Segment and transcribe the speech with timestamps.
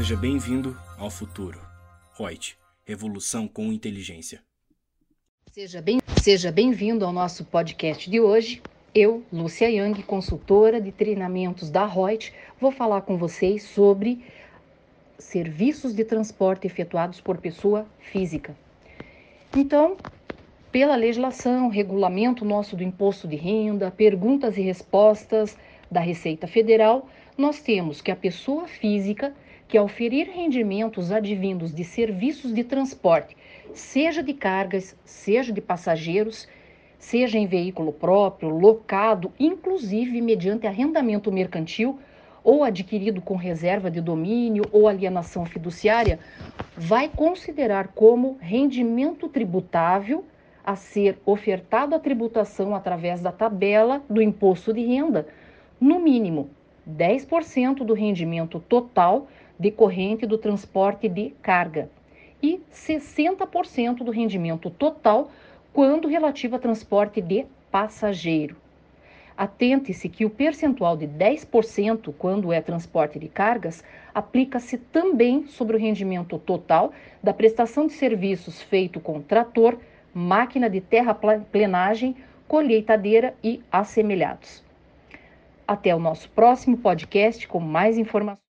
[0.00, 1.60] Seja bem-vindo ao futuro.
[2.18, 2.56] Reut,
[2.86, 4.40] revolução com inteligência.
[5.52, 8.62] Seja bem, seja bem-vindo ao nosso podcast de hoje.
[8.94, 14.24] Eu, Lúcia Yang, consultora de treinamentos da Reut, vou falar com vocês sobre
[15.18, 18.56] serviços de transporte efetuados por pessoa física.
[19.54, 19.98] Então,
[20.72, 25.58] pela legislação, regulamento nosso do imposto de renda, perguntas e respostas
[25.90, 27.06] da Receita Federal,
[27.36, 29.34] nós temos que a pessoa física
[29.70, 33.36] que ao ferir rendimentos advindos de serviços de transporte,
[33.72, 36.48] seja de cargas, seja de passageiros,
[36.98, 42.00] seja em veículo próprio, locado, inclusive mediante arrendamento mercantil
[42.42, 46.18] ou adquirido com reserva de domínio ou alienação fiduciária,
[46.76, 50.24] vai considerar como rendimento tributável
[50.64, 55.28] a ser ofertado à tributação através da tabela do imposto de renda,
[55.80, 56.50] no mínimo
[56.88, 59.28] 10% do rendimento total
[59.60, 61.90] decorrente do transporte de carga
[62.42, 65.30] e 60% do rendimento total
[65.72, 68.56] quando relativo a transporte de passageiro.
[69.36, 75.80] Atente-se que o percentual de 10% quando é transporte de cargas aplica-se também sobre o
[75.80, 79.78] rendimento total da prestação de serviços feito com trator,
[80.12, 82.16] máquina de terraplenagem,
[82.48, 84.62] colheitadeira e assemelhados.
[85.66, 88.49] Até o nosso próximo podcast com mais informações.